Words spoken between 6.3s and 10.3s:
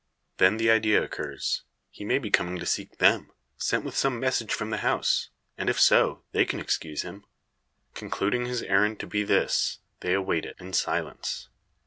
they can excuse him. Concluding his errand to be this, they